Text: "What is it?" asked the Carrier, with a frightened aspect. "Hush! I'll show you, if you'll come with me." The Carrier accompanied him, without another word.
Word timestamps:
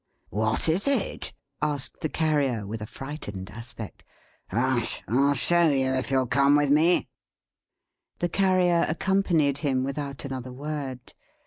"What 0.31 0.67
is 0.67 0.87
it?" 0.87 1.31
asked 1.61 1.99
the 2.01 2.09
Carrier, 2.09 2.65
with 2.65 2.81
a 2.81 2.87
frightened 2.87 3.51
aspect. 3.51 4.03
"Hush! 4.49 5.03
I'll 5.07 5.35
show 5.35 5.69
you, 5.69 5.91
if 5.93 6.09
you'll 6.09 6.25
come 6.25 6.55
with 6.55 6.71
me." 6.71 7.07
The 8.17 8.27
Carrier 8.29 8.87
accompanied 8.89 9.59
him, 9.59 9.83
without 9.83 10.25
another 10.25 10.51
word. 10.51 11.13